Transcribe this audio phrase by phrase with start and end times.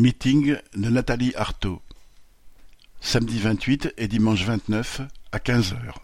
[0.00, 1.82] Meeting de Nathalie Artaud.
[3.02, 6.00] Samedi 28 et dimanche 29 à 15 heures.